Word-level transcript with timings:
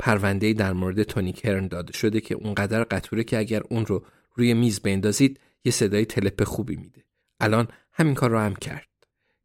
پرونده 0.00 0.52
در 0.52 0.72
مورد 0.72 1.02
تونی 1.02 1.32
کرن 1.32 1.68
داده 1.68 1.92
شده 1.92 2.20
که 2.20 2.34
اونقدر 2.34 2.84
قطوره 2.84 3.24
که 3.24 3.38
اگر 3.38 3.62
اون 3.70 3.86
رو 3.86 4.04
روی 4.34 4.54
میز 4.54 4.80
بندازید 4.80 5.40
یه 5.64 5.72
صدای 5.72 6.04
تلپ 6.04 6.44
خوبی 6.44 6.76
میده. 6.76 7.04
الان 7.40 7.68
همین 7.92 8.14
کار 8.14 8.30
رو 8.30 8.38
هم 8.38 8.54
کرد. 8.54 8.88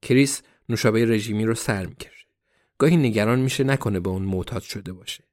کریس 0.02 0.42
نوشابه 0.70 1.06
رژیمی 1.06 1.46
رو 1.46 1.56
سر 1.56 1.86
می‌کشه. 1.86 2.28
گاهی 2.78 2.98
نگران 2.98 3.40
میشه 3.40 3.64
نکنه 3.64 4.00
به 4.00 4.10
اون 4.10 4.22
معتاد 4.22 4.62
شده 4.62 4.94
باشه. 4.94 5.24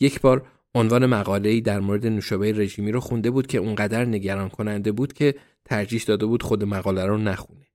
یک 0.00 0.20
بار 0.20 0.46
عنوان 0.74 1.06
مقاله‌ای 1.06 1.60
در 1.60 1.80
مورد 1.80 2.06
نوشابه 2.06 2.52
رژیمی 2.52 2.92
رو 2.92 3.00
خونده 3.00 3.30
بود 3.30 3.46
که 3.46 3.58
اونقدر 3.58 4.04
نگران 4.04 4.48
کننده 4.48 4.92
بود 4.92 5.12
که 5.12 5.34
ترجیح 5.64 6.02
داده 6.06 6.26
بود 6.26 6.42
خود 6.42 6.64
مقاله 6.64 7.06
رو 7.06 7.18
نخونه. 7.18 7.66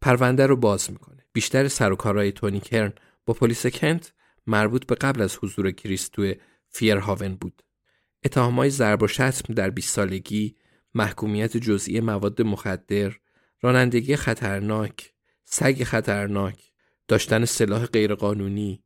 پرونده 0.00 0.46
رو 0.46 0.56
باز 0.56 0.90
می‌کنه. 0.90 1.24
بیشتر 1.32 1.68
سر 1.68 1.92
و 1.92 1.96
کارهای 1.96 2.32
تونی 2.32 2.60
کرن 2.60 2.92
با 3.26 3.34
پلیس 3.34 3.66
کنت 3.66 4.12
مربوط 4.46 4.86
به 4.86 4.94
قبل 4.94 5.22
از 5.22 5.38
حضور 5.40 5.70
کریس 5.70 6.08
توی 6.08 6.36
فیرهاون 6.68 7.34
بود. 7.34 7.62
اتهامهای 8.24 8.70
ضرب 8.70 9.02
و 9.02 9.06
شتم 9.06 9.54
در 9.54 9.70
20 9.70 9.94
سالگی، 9.94 10.56
محکومیت 10.94 11.56
جزئی 11.56 12.00
مواد 12.00 12.42
مخدر، 12.42 13.12
رانندگی 13.60 14.16
خطرناک، 14.16 15.12
سگ 15.44 15.82
خطرناک، 15.84 16.72
داشتن 17.08 17.44
سلاح 17.44 17.86
غیرقانونی، 17.86 18.82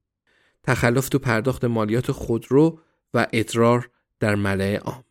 تخلف 0.62 1.08
تو 1.08 1.18
پرداخت 1.18 1.64
مالیات 1.64 2.12
خودرو 2.12 2.80
و 3.14 3.26
ادرار 3.32 3.90
در 4.20 4.34
ملعه 4.34 4.78
عام. 4.78 5.04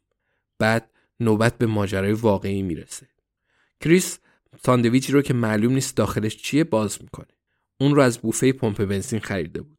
بعد 0.59 0.91
نوبت 1.19 1.57
به 1.57 1.65
ماجرای 1.65 2.11
واقعی 2.11 2.61
می‌رسه. 2.61 3.07
کریس 3.81 4.19
ساندویچی 4.63 5.11
رو 5.11 5.21
که 5.21 5.33
معلوم 5.33 5.73
نیست 5.73 5.97
داخلش 5.97 6.37
چیه 6.37 6.63
باز 6.63 7.01
می‌کنه. 7.01 7.27
اون 7.79 7.95
رو 7.95 8.01
از 8.01 8.17
بوفه 8.17 8.53
پمپ 8.53 8.85
بنزین 8.85 9.19
خریده 9.19 9.61
بود. 9.61 9.74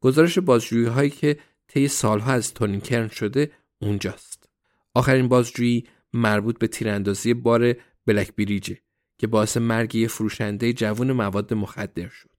گزارش 0.00 0.38
بازجویی 0.38 0.86
هایی 0.86 1.10
که 1.10 1.38
طی 1.68 1.88
سالها 1.88 2.32
از 2.32 2.54
تونی 2.54 2.80
کرن 2.80 3.08
شده 3.08 3.50
اونجاست. 3.78 4.48
آخرین 4.94 5.28
بازجویی 5.28 5.84
مربوط 6.12 6.58
به 6.58 6.66
تیراندازی 6.66 7.34
بار 7.34 7.74
بلک 8.06 8.36
بریجه 8.36 8.78
که 9.18 9.26
باعث 9.26 9.56
مرگ 9.56 9.94
یه 9.94 10.08
فروشنده 10.08 10.72
جوون 10.72 11.12
مواد 11.12 11.54
مخدر 11.54 12.08
شد. 12.08 12.30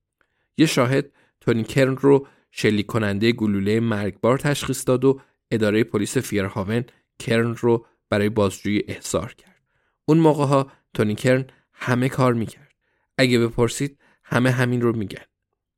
یه 0.57 0.65
شاهد 0.65 1.11
تونی 1.41 1.63
کرن 1.63 1.97
رو 1.97 2.27
شلیک 2.51 2.85
کننده 2.85 3.31
گلوله 3.31 3.79
مرگبار 3.79 4.37
تشخیص 4.37 4.87
داد 4.87 5.05
و 5.05 5.21
اداره 5.51 5.83
پلیس 5.83 6.17
فیرهاون 6.17 6.83
کرن 7.19 7.55
رو 7.55 7.85
برای 8.09 8.29
بازجویی 8.29 8.83
احضار 8.87 9.33
کرد. 9.33 9.63
اون 10.05 10.17
موقع 10.17 10.45
ها 10.45 10.71
تونی 10.93 11.15
کرن 11.15 11.45
همه 11.73 12.09
کار 12.09 12.33
می‌کرد. 12.33 12.71
اگه 13.17 13.39
بپرسید 13.39 13.99
همه 14.23 14.51
همین 14.51 14.81
رو 14.81 14.95
میگن. 14.95 15.25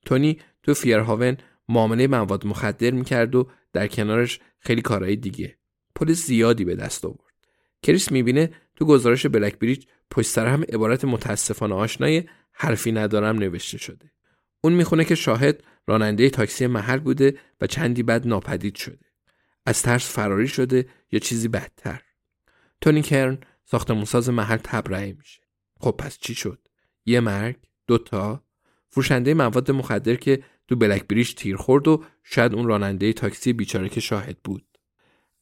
تونی 0.05 0.39
تو 0.63 0.73
فیرهاون 0.73 1.37
معامله 1.69 2.07
مواد 2.07 2.47
مخدر 2.47 2.91
می‌کرد 2.91 3.35
و 3.35 3.49
در 3.73 3.87
کنارش 3.87 4.39
خیلی 4.59 4.81
کارهای 4.81 5.15
دیگه. 5.15 5.57
پول 5.95 6.13
زیادی 6.13 6.65
به 6.65 6.75
دست 6.75 7.05
آورد. 7.05 7.33
کریس 7.83 8.11
می‌بینه 8.11 8.51
تو 8.75 8.85
گزارش 8.85 9.25
بلک 9.25 9.59
بریج 9.59 9.85
پشت 10.11 10.29
سر 10.29 10.47
هم 10.47 10.63
عبارت 10.63 11.05
متاسفانه 11.05 11.75
آشنای 11.75 12.23
حرفی 12.51 12.91
ندارم 12.91 13.35
نوشته 13.37 13.77
شده. 13.77 14.11
اون 14.61 14.73
می‌خونه 14.73 15.05
که 15.05 15.15
شاهد 15.15 15.63
راننده 15.87 16.29
تاکسی 16.29 16.67
محل 16.67 16.99
بوده 16.99 17.37
و 17.61 17.67
چندی 17.67 18.03
بعد 18.03 18.27
ناپدید 18.27 18.75
شده. 18.75 19.05
از 19.65 19.81
ترس 19.81 20.09
فراری 20.09 20.47
شده 20.47 20.85
یا 21.11 21.19
چیزی 21.19 21.47
بدتر. 21.47 22.01
تونی 22.81 23.01
کرن 23.01 23.37
ساختمونساز 23.65 24.29
محل 24.29 24.57
تبرئه 24.57 25.13
میشه. 25.13 25.41
خب 25.79 25.91
پس 25.91 26.17
چی 26.17 26.35
شد؟ 26.35 26.67
یه 27.05 27.19
مرگ؟ 27.19 27.55
دوتا؟ 27.87 28.43
فروشنده 28.89 29.33
مواد 29.33 29.71
مخدر 29.71 30.15
که 30.15 30.43
تو 30.71 30.77
بلک 30.77 31.07
بریج 31.07 31.33
تیر 31.33 31.55
خورد 31.55 31.87
و 31.87 32.03
شاید 32.23 32.53
اون 32.53 32.67
راننده 32.67 33.13
تاکسی 33.13 33.53
بیچاره 33.53 33.89
که 33.89 33.99
شاهد 33.99 34.37
بود. 34.43 34.65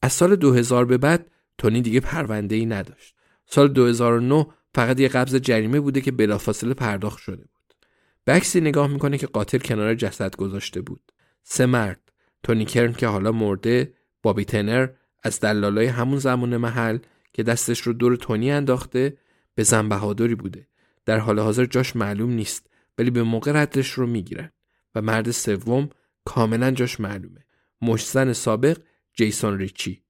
از 0.02 0.12
سال 0.12 0.36
2000 0.36 0.84
به 0.84 0.98
بعد 0.98 1.30
تونی 1.58 1.82
دیگه 1.82 2.00
پرونده 2.00 2.54
ای 2.54 2.66
نداشت. 2.66 3.14
سال 3.46 3.68
2009 3.68 4.46
فقط 4.74 5.00
یه 5.00 5.08
قبض 5.08 5.34
جریمه 5.34 5.80
بوده 5.80 6.00
که 6.00 6.12
بلافاصله 6.12 6.74
پرداخت 6.74 7.18
شده 7.18 7.36
بود. 7.36 7.74
به 8.24 8.32
عکسی 8.32 8.60
نگاه 8.60 8.86
می‌کنه 8.86 9.18
که 9.18 9.26
قاتل 9.26 9.58
کنار 9.58 9.94
جسد 9.94 10.36
گذاشته 10.36 10.80
بود. 10.80 11.12
سه 11.42 11.66
مرد 11.66 12.12
تونی 12.42 12.64
کرن 12.64 12.92
که 12.92 13.06
حالا 13.06 13.32
مرده، 13.32 13.94
بابی 14.22 14.44
تنر 14.44 14.88
از 15.22 15.40
دلالای 15.40 15.86
همون 15.86 16.18
زمان 16.18 16.56
محل 16.56 16.98
که 17.32 17.42
دستش 17.42 17.80
رو 17.80 17.92
دور 17.92 18.16
تونی 18.16 18.50
انداخته 18.50 19.16
به 19.54 19.62
زن 19.62 19.88
بهادری 19.88 20.34
بوده. 20.34 20.68
در 21.04 21.18
حال 21.18 21.38
حاضر 21.38 21.64
جاش 21.64 21.96
معلوم 21.96 22.30
نیست 22.30 22.70
ولی 22.98 23.10
به 23.10 23.22
موقع 23.22 23.52
ردش 23.62 23.90
رو 23.90 24.06
می‌گیرن. 24.06 24.50
و 24.94 25.02
مرد 25.02 25.30
سوم 25.30 25.90
کاملا 26.24 26.70
جاش 26.70 27.00
معلومه. 27.00 27.44
مشزن 27.82 28.32
سابق 28.32 28.78
جیسون 29.14 29.58
ریچی. 29.58 30.02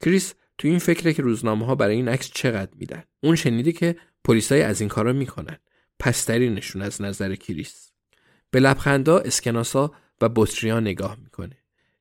کریس 0.00 0.34
تو 0.58 0.68
این 0.68 0.78
فکره 0.78 1.12
که 1.12 1.22
روزنامه 1.22 1.66
ها 1.66 1.74
برای 1.74 1.96
این 1.96 2.08
عکس 2.08 2.30
چقدر 2.30 2.70
میدن. 2.76 3.04
اون 3.22 3.36
شنیده 3.36 3.72
که 3.72 3.96
پلیسای 4.24 4.62
از 4.62 4.80
این 4.80 4.88
کارا 4.88 5.12
می‌کنن. 5.12 5.56
پسترینشون 5.98 6.82
از 6.82 7.02
نظر 7.02 7.34
کریس. 7.34 7.92
به 8.50 8.60
لبخندا 8.60 9.18
اسکناسا 9.18 9.92
و 10.20 10.28
بطریا 10.28 10.80
نگاه 10.80 11.16
می‌کنه. 11.22 11.56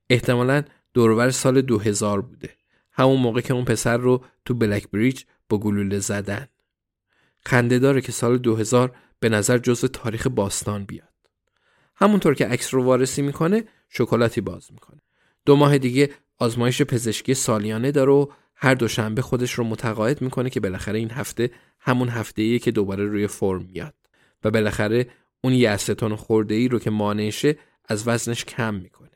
احتمالا 0.10 0.64
دورور 0.94 1.32
سال 1.32 1.62
2000 1.62 2.22
بوده. 2.22 2.50
همون 2.92 3.20
موقع 3.20 3.42
که 3.42 3.54
اون 3.54 3.66
پسر 3.66 3.98
رو 3.98 4.26
تو 4.46 4.54
بلک 4.54 4.90
بریج 4.90 5.24
با 5.50 5.58
گلوله 5.58 6.00
زدن. 6.00 6.48
خنده 7.46 7.80
داره 7.80 8.02
که 8.02 8.12
سال 8.12 8.38
2000 8.38 8.96
به 9.20 9.30
نظر 9.30 9.58
جزو 9.58 9.88
تاریخ 9.88 10.28
باستان 10.28 10.86
بیاد. 10.86 11.07
همونطور 11.98 12.36
که 12.36 12.48
عکس 12.48 12.74
رو 12.74 12.84
وارسی 12.84 13.22
می‌کنه 13.22 13.64
شکلاتی 13.90 14.42
باز 14.42 14.68
می‌کنه. 14.72 15.02
دو 15.46 15.56
ماه 15.56 15.78
دیگه 15.78 16.10
آزمایش 16.38 16.82
پزشکی 16.82 17.34
سالیانه 17.34 17.92
داره 17.92 18.12
و 18.12 18.26
هر 18.56 18.74
دوشنبه 18.74 19.22
خودش 19.22 19.54
رو 19.54 19.64
متقاعد 19.64 20.22
می‌کنه 20.22 20.50
که 20.50 20.60
بالاخره 20.60 21.00
این 21.00 21.12
هفته 21.12 21.52
همون 21.80 22.10
هفته 22.10 22.42
ایه 22.42 22.60
که 22.60 22.72
دوباره 22.72 23.06
روی 23.06 23.28
فرم 23.28 23.62
میاد 23.62 23.94
و 24.44 24.52
بالاخره 24.52 25.08
اون 25.42 25.54
یه 25.54 25.70
استون 25.70 26.16
خورده 26.16 26.56
ای 26.56 26.68
رو 26.68 26.80
که 26.80 26.90
مانعشه 26.90 27.58
از 27.90 28.08
وزنش 28.08 28.46
کم 28.46 28.74
می‌کنه. 28.74 29.10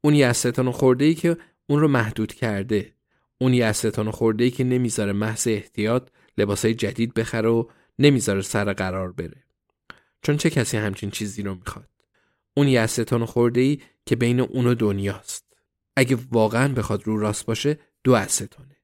اون 0.00 0.14
یه 0.14 0.26
استون 0.26 0.70
خورده 0.70 1.04
ای 1.04 1.14
که 1.14 1.36
اون 1.66 1.80
رو 1.80 1.88
محدود 1.88 2.32
کرده 2.32 2.92
اون 3.38 3.54
یه 3.54 3.66
استون 3.66 4.10
خورده 4.10 4.44
ای 4.44 4.50
که 4.50 4.64
نمی‌ذاره 4.64 5.12
محض 5.12 5.48
احتیاط 5.48 6.08
لباسای 6.38 6.74
جدید 6.74 7.14
بخره 7.14 7.48
و 7.48 7.64
نمی‌ذاره 7.98 8.42
سر 8.42 8.72
قرار 8.72 9.12
بره. 9.12 9.44
چون 10.22 10.36
چه 10.36 10.50
کسی 10.50 10.76
همچین 10.76 11.10
چیزی 11.10 11.42
رو 11.42 11.54
می‌خواد؟ 11.54 11.88
اون 12.54 12.68
یه 12.68 12.80
استون 12.80 13.24
خورده 13.24 13.60
ای 13.60 13.80
که 14.06 14.16
بین 14.16 14.40
اون 14.40 14.66
و 14.66 14.74
دنیاست. 14.74 15.44
اگه 15.96 16.18
واقعا 16.30 16.74
بخواد 16.74 17.02
رو 17.02 17.18
راست 17.18 17.46
باشه 17.46 17.78
دو 18.04 18.12
استونه 18.12 18.76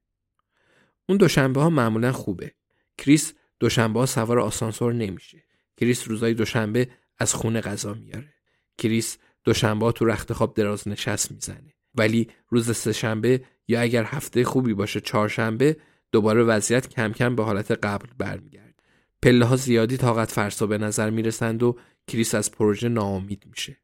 اون 1.09 1.19
دوشنبه 1.19 1.61
ها 1.61 1.71
معمولا 1.71 2.13
خوبه. 2.13 2.53
کریس 2.99 3.35
دوشنبه 3.61 4.01
ها 4.01 4.07
سوار 4.07 4.39
آسانسور 4.39 4.93
نمیشه. 4.93 5.45
کریس 5.77 6.09
روزای 6.09 6.35
دوشنبه 6.35 6.89
از 7.19 7.35
خونه 7.35 7.61
غذا 7.61 7.95
میاره. 7.95 8.35
کریس 8.79 9.19
دوشنبه 9.45 9.93
تو 9.93 10.05
رخت 10.05 10.33
خواب 10.33 10.55
دراز 10.55 10.89
نشست 10.89 11.33
می‌زنه. 11.33 11.75
ولی 11.95 12.29
روز 12.49 12.77
سهشنبه 12.77 13.45
یا 13.69 13.81
اگر 13.81 14.05
هفته 14.05 14.45
خوبی 14.45 14.75
باشه 14.75 15.01
چهارشنبه 15.01 15.77
دوباره 16.13 16.43
وضعیت 16.43 16.89
کم 16.89 17.13
کم 17.13 17.37
به 17.37 17.45
حالت 17.45 17.71
قبل 17.71 18.07
برمیگرده. 18.19 18.75
پله 19.23 19.45
ها 19.45 19.57
زیادی 19.57 19.97
طاقت 19.97 20.31
فرسا 20.31 20.67
به 20.67 20.79
نظر 20.79 21.11
می‌رسند 21.11 21.63
و 21.63 21.77
کریس 22.11 22.35
از 22.35 22.51
پروژه 22.51 22.89
ناامید 22.89 23.45
میشه. 23.51 23.77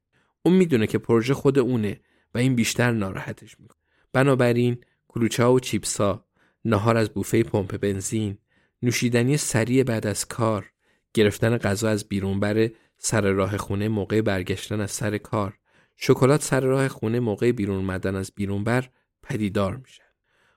اون 0.42 0.54
می‌دونه 0.54 0.86
که 0.86 0.98
پروژه 0.98 1.34
خود 1.34 1.58
اونه 1.58 2.00
و 2.34 2.38
این 2.38 2.54
بیشتر 2.54 2.90
ناراحتش 2.90 3.60
می‌کنه. 3.60 3.80
بنابراین 4.12 4.78
کلوچه 5.08 5.44
و 5.44 5.58
چیپسا 5.58 6.24
نهار 6.64 6.96
از 6.96 7.10
بوفه 7.10 7.42
پمپ 7.42 7.76
بنزین 7.76 8.38
نوشیدنی 8.82 9.36
سریع 9.36 9.82
بعد 9.82 10.06
از 10.06 10.28
کار 10.28 10.70
گرفتن 11.14 11.58
غذا 11.58 11.88
از 11.88 12.08
بیرون 12.08 12.40
بره 12.40 12.72
سر 12.98 13.20
راه 13.20 13.56
خونه 13.56 13.88
موقع 13.88 14.20
برگشتن 14.20 14.80
از 14.80 14.90
سر 14.90 15.18
کار 15.18 15.58
شکلات 15.96 16.42
سر 16.42 16.60
راه 16.60 16.88
خونه 16.88 17.20
موقع 17.20 17.52
بیرون 17.52 17.76
اومدن 17.76 18.14
از 18.14 18.32
بیرون 18.34 18.64
بر 18.64 18.88
پدیدار 19.22 19.76
میشن. 19.76 20.02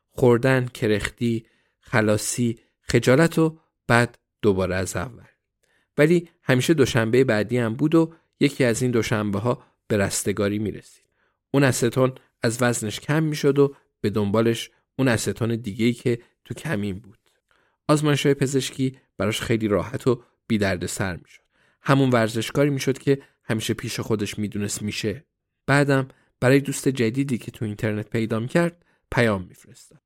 خوردن 0.10 0.66
کرختی 0.66 1.46
خلاصی 1.80 2.60
خجالت 2.82 3.40
و 3.40 3.60
بعد 3.88 4.18
دوباره 4.42 4.76
از 4.76 4.96
اول. 4.96 5.24
ولی 6.00 6.30
همیشه 6.44 6.74
دوشنبه 6.74 7.24
بعدی 7.24 7.58
هم 7.58 7.74
بود 7.74 7.96
و 7.96 8.14
یکی 8.40 8.64
از 8.64 8.82
این 8.82 8.92
دوشنبه 8.92 9.40
ها 9.40 9.64
به 9.88 9.98
رستگاری 9.98 10.60
می‌رسید. 10.60 11.06
اون 11.52 11.64
استون 11.64 12.14
از 12.42 12.58
وزنش 12.62 13.00
کم 13.00 13.24
می‌شد 13.24 13.60
و 13.60 13.76
به 14.02 14.10
دنبالش 14.10 14.72
اون 14.96 15.08
استون 15.08 15.52
ای 15.66 15.94
که 15.94 16.20
تو 16.46 16.54
کمین 16.54 17.00
بود. 17.00 17.20
آزمایش 17.88 18.26
های 18.26 18.36
پزشکی 18.36 18.98
براش 19.18 19.42
خیلی 19.42 19.68
راحت 19.68 20.08
و 20.08 20.24
بی 20.48 20.58
درد 20.58 20.86
سر 20.86 21.16
می‌شد. 21.16 21.44
همون 21.82 22.10
ورزشکاری 22.10 22.70
می‌شد 22.70 22.98
که 22.98 23.22
همیشه 23.44 23.74
پیش 23.74 24.00
خودش 24.00 24.40
می‌دونست 24.40 24.82
میشه. 24.82 25.26
بعدم 25.68 26.08
برای 26.40 26.60
دوست 26.60 26.88
جدیدی 26.90 27.38
که 27.38 27.52
تو 27.52 27.66
اینترنت 27.66 28.10
پیدا 28.10 28.40
می‌کرد 28.40 28.86
پیام 29.12 29.44
میفرستاد. 29.44 30.02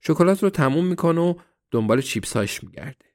شکلات 0.00 0.42
رو 0.42 0.50
تموم 0.50 0.86
می‌کنه 0.86 1.20
و 1.20 1.34
دنبال 1.70 2.00
چیپس 2.00 2.36
هاش 2.36 2.64
میگرده. 2.64 3.06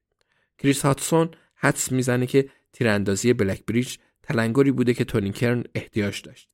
کریس 0.57 0.81
هاتسون 0.85 1.31
حدس 1.59 1.91
می‌زنه 1.91 2.25
که 2.25 2.49
تیراندازی 2.73 3.33
بلک 3.33 3.65
بریج 3.65 3.97
تلنگری 4.23 4.71
بوده 4.71 4.93
که 4.93 5.03
تونی 5.03 5.31
کرن 5.31 5.63
احتیاج 5.75 6.21
داشت. 6.21 6.49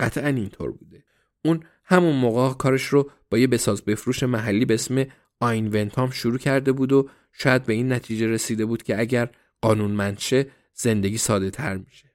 قطعا 0.00 0.28
اینطور 0.28 0.70
بوده. 0.72 1.04
اون 1.44 1.64
همون 1.84 2.16
موقع 2.16 2.54
کارش 2.54 2.84
رو 2.84 3.10
با 3.30 3.38
یه 3.38 3.46
بساز 3.46 3.82
بفروش 3.82 4.22
محلی 4.22 4.64
به 4.64 4.74
اسم 4.74 5.04
آین 5.40 5.68
ونتام 5.68 6.10
شروع 6.10 6.38
کرده 6.38 6.72
بود 6.72 6.92
و 6.92 7.08
شاید 7.32 7.64
به 7.64 7.72
این 7.72 7.92
نتیجه 7.92 8.26
رسیده 8.26 8.64
بود 8.64 8.82
که 8.82 9.00
اگر 9.00 9.28
قانون 9.60 10.16
شه 10.16 10.46
زندگی 10.74 11.18
ساده 11.18 11.50
تر 11.50 11.76
میشه. 11.76 12.12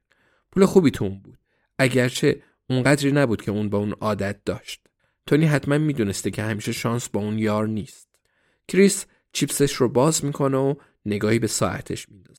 پول 0.51 0.65
خوبی 0.65 0.91
تو 0.91 1.05
اون 1.05 1.19
بود. 1.19 1.37
اگرچه 1.79 2.41
اونقدری 2.69 3.11
نبود 3.11 3.41
که 3.41 3.51
اون 3.51 3.69
با 3.69 3.77
اون 3.77 3.91
عادت 3.91 4.43
داشت. 4.45 4.87
تونی 5.27 5.45
حتما 5.45 5.77
می‌دونسته 5.77 6.31
که 6.31 6.43
همیشه 6.43 6.71
شانس 6.71 7.09
با 7.09 7.19
اون 7.19 7.39
یار 7.39 7.67
نیست. 7.67 8.09
کریس 8.67 9.05
چیپسش 9.33 9.73
رو 9.73 9.89
باز 9.89 10.25
می‌کنه 10.25 10.57
و 10.57 10.75
نگاهی 11.05 11.39
به 11.39 11.47
ساعتش 11.47 12.09
میندازه 12.09 12.30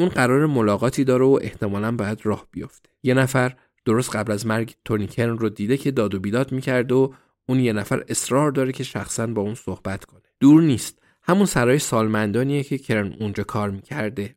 اون 0.00 0.08
قرار 0.08 0.46
ملاقاتی 0.46 1.04
داره 1.04 1.24
و 1.24 1.38
احتمالا 1.42 1.96
باید 1.96 2.20
راه 2.22 2.46
بیفته. 2.50 2.90
یه 3.02 3.14
نفر 3.14 3.56
درست 3.84 4.16
قبل 4.16 4.32
از 4.32 4.46
مرگ 4.46 4.74
تونی 4.84 5.06
کرن 5.06 5.38
رو 5.38 5.48
دیده 5.48 5.76
که 5.76 5.90
داد 5.90 6.14
و 6.14 6.20
بیداد 6.20 6.52
می‌کرده 6.52 6.94
و 6.94 7.12
اون 7.48 7.60
یه 7.60 7.72
نفر 7.72 8.04
اصرار 8.08 8.50
داره 8.50 8.72
که 8.72 8.84
شخصا 8.84 9.26
با 9.26 9.42
اون 9.42 9.54
صحبت 9.54 10.04
کنه. 10.04 10.22
دور 10.40 10.62
نیست. 10.62 10.98
همون 11.22 11.46
سرای 11.46 11.78
سالمندانیه 11.78 12.62
که 12.62 12.78
کرن 12.78 13.16
اونجا 13.20 13.42
کار 13.42 13.70
می‌کرده. 13.70 14.36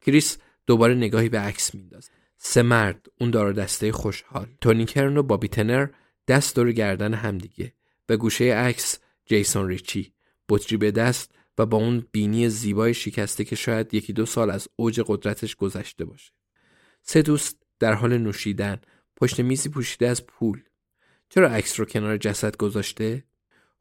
کریس 0.00 0.38
دوباره 0.66 0.94
نگاهی 0.94 1.28
به 1.28 1.38
عکس 1.38 1.74
میندازه. 1.74 2.10
سه 2.38 2.62
مرد 2.62 3.06
اون 3.20 3.30
داره 3.30 3.52
دسته 3.52 3.92
خوشحال. 3.92 4.46
تونی 4.60 4.84
کرن 4.84 5.16
و 5.16 5.22
بابی 5.22 5.48
تنر 5.48 5.88
دست 6.28 6.56
دور 6.56 6.72
گردن 6.72 7.14
همدیگه. 7.14 7.72
و 8.08 8.16
گوشه 8.16 8.44
عکس 8.44 8.98
جیسون 9.26 9.68
ریچی. 9.68 10.12
بطری 10.48 10.76
به 10.76 10.90
دست 10.90 11.34
و 11.58 11.66
با 11.66 11.78
اون 11.78 12.06
بینی 12.12 12.48
زیبای 12.48 12.94
شکسته 12.94 13.44
که 13.44 13.56
شاید 13.56 13.94
یکی 13.94 14.12
دو 14.12 14.26
سال 14.26 14.50
از 14.50 14.68
اوج 14.76 15.00
قدرتش 15.06 15.56
گذشته 15.56 16.04
باشه. 16.04 16.32
سه 17.02 17.22
دوست 17.22 17.58
در 17.78 17.92
حال 17.92 18.18
نوشیدن. 18.18 18.80
پشت 19.16 19.40
میزی 19.40 19.68
پوشیده 19.68 20.08
از 20.08 20.26
پول. 20.26 20.62
چرا 21.28 21.48
عکس 21.48 21.80
رو 21.80 21.86
کنار 21.86 22.16
جسد 22.16 22.56
گذاشته؟ 22.56 23.24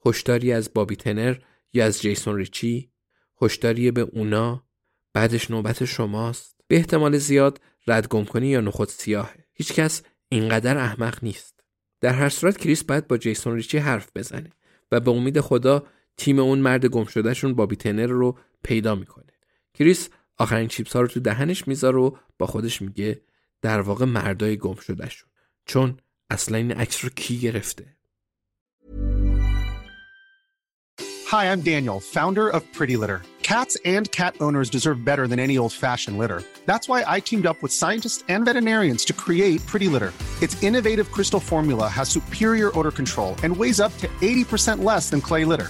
هشداری 0.05 0.51
از 0.51 0.73
بابی 0.73 0.95
تنر 0.95 1.35
یا 1.73 1.85
از 1.85 2.01
جیسون 2.01 2.35
ریچی؟ 2.35 2.91
هشداری 3.41 3.91
به 3.91 4.01
اونا؟ 4.01 4.67
بعدش 5.13 5.51
نوبت 5.51 5.85
شماست. 5.85 6.55
به 6.67 6.75
احتمال 6.75 7.17
زیاد 7.17 7.61
رد 7.87 8.07
گم 8.07 8.25
کنی 8.25 8.47
یا 8.47 8.61
نخود 8.61 8.89
سیاهه 8.89 9.45
هیچکس 9.53 10.01
اینقدر 10.29 10.77
احمق 10.77 11.23
نیست. 11.23 11.59
در 12.01 12.13
هر 12.13 12.29
صورت 12.29 12.57
کریس 12.57 12.83
باید 12.83 13.07
با 13.07 13.17
جیسون 13.17 13.55
ریچی 13.55 13.77
حرف 13.77 14.09
بزنه 14.15 14.49
و 14.91 14.99
به 14.99 15.11
امید 15.11 15.41
خدا 15.41 15.87
تیم 16.19 16.39
اون 16.39 16.59
مرد 16.59 16.85
گم 16.85 17.05
شدهشون 17.05 17.53
بابی 17.53 17.75
تنر 17.75 18.07
رو 18.07 18.37
پیدا 18.63 18.95
می‌کنه 18.95 19.33
کریس 19.73 20.09
آخرین 20.37 20.67
چیپس 20.67 20.93
ها 20.93 21.01
رو 21.01 21.07
تو 21.07 21.19
دهنش 21.19 21.67
می‌ذاره 21.67 21.97
و 21.97 22.11
با 22.37 22.45
خودش 22.45 22.81
میگه 22.81 23.21
در 23.61 23.81
واقع 23.81 24.05
مردای 24.05 24.57
گم 24.57 24.75
شدهشون 24.75 25.29
چون 25.65 25.97
اصلا 26.29 26.57
این 26.57 26.71
عکس 26.71 27.03
رو 27.03 27.09
کی 27.15 27.39
گرفته 27.39 27.95
Hi, 31.33 31.51
I'm 31.51 31.61
Daniel, 31.61 31.99
founder 31.99 32.47
of 32.55 32.61
Pretty 32.77 32.97
Litter. 33.01 33.21
Cats 33.43 33.77
and 33.95 34.05
cat 34.19 34.33
owners 34.45 34.69
deserve 34.75 34.97
better 35.09 35.25
than 35.27 35.39
any 35.45 35.55
old-fashioned 35.61 36.17
litter. 36.21 36.39
That's 36.69 36.87
why 36.91 36.99
I 37.15 37.17
teamed 37.29 37.47
up 37.51 37.59
with 37.63 37.79
scientists 37.81 38.21
and 38.33 38.41
veterinarians 38.49 39.03
to 39.09 39.13
create 39.23 39.59
Pretty 39.71 39.89
Litter. 39.93 40.11
Its 40.45 40.55
innovative 40.67 41.07
crystal 41.15 41.43
formula 41.51 41.87
has 41.97 42.07
superior 42.09 42.69
odor 42.77 42.93
control 43.01 43.31
and 43.43 43.51
weighs 43.61 43.79
up 43.85 43.93
to 44.01 44.07
80% 44.07 44.83
less 44.91 45.05
than 45.11 45.21
clay 45.29 45.45
litter. 45.51 45.69